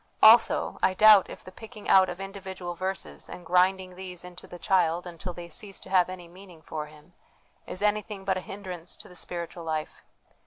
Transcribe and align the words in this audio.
Also, 0.23 0.79
I 0.81 0.95
doubt 0.95 1.29
if 1.29 1.43
the 1.43 1.51
picking 1.51 1.87
out 1.87 2.09
of 2.09 2.19
individual 2.19 2.73
verses, 2.73 3.29
and 3.29 3.45
grinding 3.45 3.93
these 3.95 4.23
into 4.23 4.47
the 4.47 4.57
child 4.57 5.05
until 5.05 5.31
they 5.31 5.47
cease 5.47 5.79
to 5.81 5.91
have 5.91 6.09
any 6.09 6.27
meaning 6.27 6.63
for 6.63 6.87
him, 6.87 7.13
is 7.67 7.83
anything 7.83 8.25
but 8.25 8.35
a 8.35 8.41
hindrance 8.41 8.97
to 8.97 9.07
the 9.07 9.15
spiritual 9.15 9.63
life. 9.63 10.03